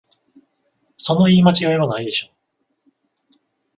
[0.97, 2.33] その言い間違いはないでしょ